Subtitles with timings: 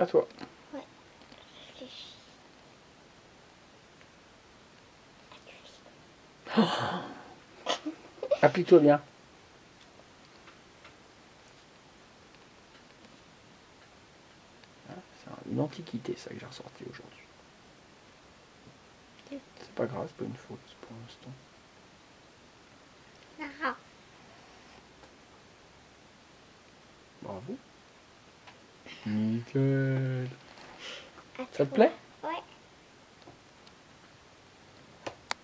[0.00, 0.26] À toi.
[0.72, 2.14] Réfléchis.
[8.40, 9.02] Applique-toi bien.
[14.88, 17.18] Ah, C'est une antiquité ça que j'ai ressorti aujourd'hui.
[19.30, 21.30] C'est pas grave, c'est pas une faute pour l'instant.
[23.62, 23.76] Ah,
[27.22, 27.56] Bravo.
[29.06, 30.28] Nickel.
[31.52, 31.92] Ça te plaît?